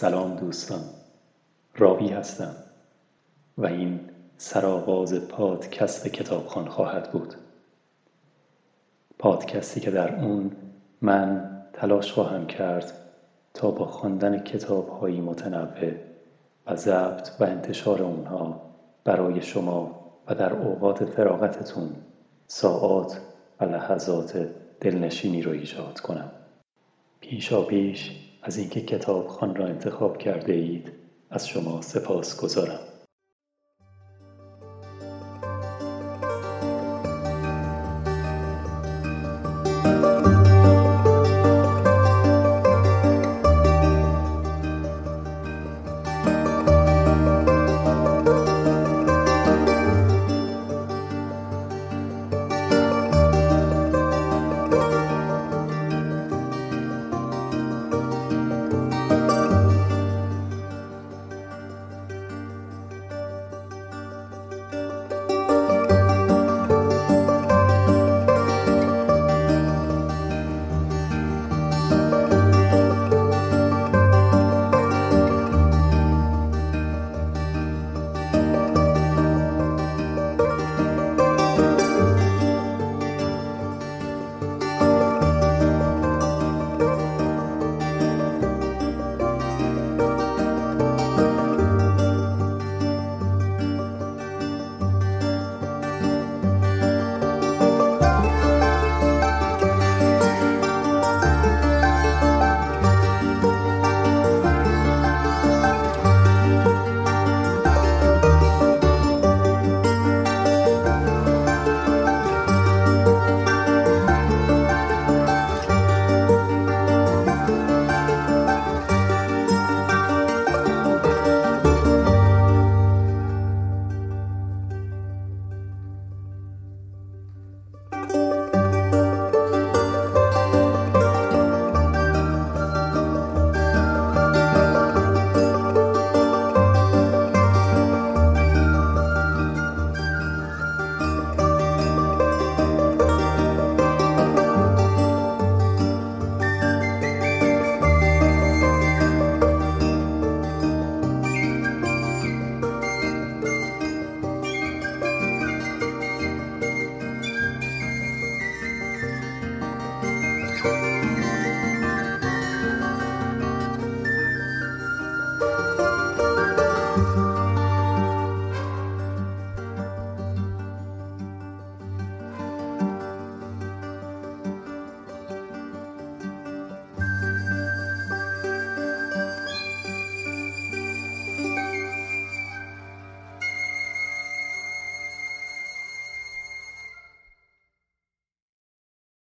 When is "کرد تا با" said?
12.46-13.86